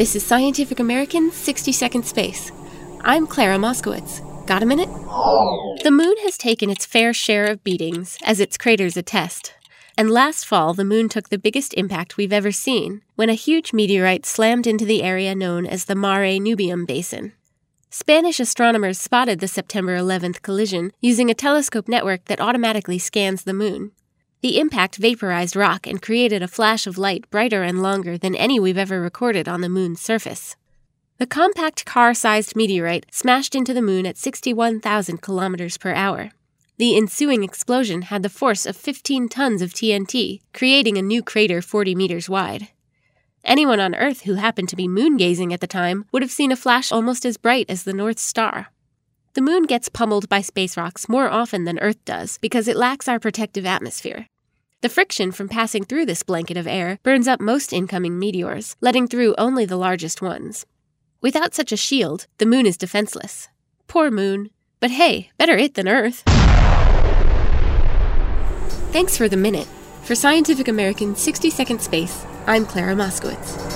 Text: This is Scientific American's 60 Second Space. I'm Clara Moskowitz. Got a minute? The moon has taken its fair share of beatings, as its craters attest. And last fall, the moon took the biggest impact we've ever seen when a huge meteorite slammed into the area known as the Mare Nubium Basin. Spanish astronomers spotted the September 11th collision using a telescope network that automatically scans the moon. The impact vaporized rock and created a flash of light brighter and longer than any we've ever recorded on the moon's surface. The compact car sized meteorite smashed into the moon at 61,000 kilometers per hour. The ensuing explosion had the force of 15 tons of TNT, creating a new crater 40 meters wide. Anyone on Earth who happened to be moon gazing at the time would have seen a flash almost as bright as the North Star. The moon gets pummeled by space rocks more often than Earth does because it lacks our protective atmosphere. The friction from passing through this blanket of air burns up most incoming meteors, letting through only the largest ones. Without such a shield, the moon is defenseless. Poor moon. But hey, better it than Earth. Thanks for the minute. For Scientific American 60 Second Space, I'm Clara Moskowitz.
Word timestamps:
This 0.00 0.16
is 0.16 0.24
Scientific 0.24 0.80
American's 0.80 1.34
60 1.34 1.72
Second 1.72 2.06
Space. 2.06 2.52
I'm 3.02 3.26
Clara 3.26 3.58
Moskowitz. 3.58 4.46
Got 4.46 4.62
a 4.62 4.66
minute? 4.66 4.88
The 5.84 5.90
moon 5.90 6.14
has 6.22 6.38
taken 6.38 6.70
its 6.70 6.86
fair 6.86 7.12
share 7.12 7.44
of 7.44 7.62
beatings, 7.62 8.16
as 8.22 8.40
its 8.40 8.56
craters 8.56 8.96
attest. 8.96 9.52
And 9.98 10.10
last 10.10 10.46
fall, 10.46 10.72
the 10.72 10.86
moon 10.86 11.10
took 11.10 11.28
the 11.28 11.36
biggest 11.36 11.74
impact 11.74 12.16
we've 12.16 12.32
ever 12.32 12.50
seen 12.50 13.02
when 13.16 13.28
a 13.28 13.34
huge 13.34 13.74
meteorite 13.74 14.24
slammed 14.24 14.66
into 14.66 14.86
the 14.86 15.02
area 15.02 15.34
known 15.34 15.66
as 15.66 15.84
the 15.84 15.94
Mare 15.94 16.40
Nubium 16.40 16.86
Basin. 16.86 17.34
Spanish 17.90 18.40
astronomers 18.40 18.98
spotted 18.98 19.40
the 19.40 19.48
September 19.48 19.98
11th 19.98 20.40
collision 20.40 20.92
using 21.02 21.28
a 21.28 21.34
telescope 21.34 21.88
network 21.88 22.24
that 22.24 22.40
automatically 22.40 22.98
scans 22.98 23.44
the 23.44 23.52
moon. 23.52 23.92
The 24.42 24.58
impact 24.58 24.96
vaporized 24.96 25.54
rock 25.54 25.86
and 25.86 26.00
created 26.00 26.42
a 26.42 26.48
flash 26.48 26.86
of 26.86 26.96
light 26.96 27.28
brighter 27.28 27.62
and 27.62 27.82
longer 27.82 28.16
than 28.16 28.34
any 28.34 28.58
we've 28.58 28.78
ever 28.78 28.98
recorded 28.98 29.46
on 29.46 29.60
the 29.60 29.68
moon's 29.68 30.00
surface. 30.00 30.56
The 31.18 31.26
compact 31.26 31.84
car 31.84 32.14
sized 32.14 32.56
meteorite 32.56 33.04
smashed 33.10 33.54
into 33.54 33.74
the 33.74 33.82
moon 33.82 34.06
at 34.06 34.16
61,000 34.16 35.20
kilometers 35.20 35.76
per 35.76 35.92
hour. 35.92 36.30
The 36.78 36.96
ensuing 36.96 37.44
explosion 37.44 38.02
had 38.02 38.22
the 38.22 38.30
force 38.30 38.64
of 38.64 38.74
15 38.74 39.28
tons 39.28 39.60
of 39.60 39.74
TNT, 39.74 40.40
creating 40.54 40.96
a 40.96 41.02
new 41.02 41.22
crater 41.22 41.60
40 41.60 41.94
meters 41.94 42.30
wide. 42.30 42.68
Anyone 43.44 43.80
on 43.80 43.94
Earth 43.94 44.22
who 44.22 44.36
happened 44.36 44.70
to 44.70 44.76
be 44.76 44.88
moon 44.88 45.18
gazing 45.18 45.52
at 45.52 45.60
the 45.60 45.66
time 45.66 46.06
would 46.12 46.22
have 46.22 46.30
seen 46.30 46.50
a 46.50 46.56
flash 46.56 46.90
almost 46.90 47.26
as 47.26 47.36
bright 47.36 47.66
as 47.68 47.82
the 47.82 47.92
North 47.92 48.18
Star. 48.18 48.68
The 49.34 49.42
moon 49.42 49.64
gets 49.64 49.90
pummeled 49.90 50.30
by 50.30 50.40
space 50.40 50.78
rocks 50.78 51.08
more 51.08 51.28
often 51.28 51.64
than 51.64 51.78
Earth 51.80 52.02
does 52.06 52.38
because 52.38 52.66
it 52.66 52.76
lacks 52.76 53.06
our 53.06 53.20
protective 53.20 53.66
atmosphere. 53.66 54.26
The 54.82 54.88
friction 54.88 55.30
from 55.30 55.50
passing 55.50 55.84
through 55.84 56.06
this 56.06 56.22
blanket 56.22 56.56
of 56.56 56.66
air 56.66 56.98
burns 57.02 57.28
up 57.28 57.38
most 57.38 57.70
incoming 57.70 58.18
meteors, 58.18 58.76
letting 58.80 59.06
through 59.08 59.34
only 59.36 59.66
the 59.66 59.76
largest 59.76 60.22
ones. 60.22 60.64
Without 61.20 61.54
such 61.54 61.70
a 61.70 61.76
shield, 61.76 62.26
the 62.38 62.46
moon 62.46 62.64
is 62.64 62.78
defenseless. 62.78 63.50
Poor 63.88 64.10
moon. 64.10 64.48
But 64.80 64.92
hey, 64.92 65.32
better 65.36 65.54
it 65.54 65.74
than 65.74 65.86
Earth. 65.86 66.22
Thanks 68.90 69.18
for 69.18 69.28
the 69.28 69.36
minute. 69.36 69.68
For 70.04 70.14
Scientific 70.14 70.66
American 70.66 71.14
60 71.14 71.50
Second 71.50 71.82
Space, 71.82 72.24
I'm 72.46 72.64
Clara 72.64 72.94
Moskowitz. 72.94 73.69